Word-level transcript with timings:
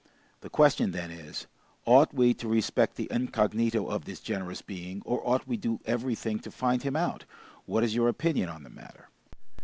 The 0.39 0.49
question, 0.49 0.93
then, 0.93 1.11
is, 1.11 1.45
ought 1.85 2.11
we 2.11 2.33
to 2.33 2.47
respect 2.47 2.95
the 2.95 3.07
incognito 3.11 3.85
of 3.85 4.05
this 4.05 4.19
generous 4.19 4.63
being, 4.63 5.03
or 5.05 5.21
ought 5.23 5.45
we 5.47 5.57
to 5.57 5.77
do 5.77 5.79
everything 5.85 6.39
to 6.39 6.49
find 6.49 6.81
him 6.81 6.95
out? 6.95 7.25
What 7.67 7.83
is 7.83 7.93
your 7.93 8.07
opinion 8.07 8.49
on 8.49 8.63
the 8.63 8.71
matter?" 8.71 9.09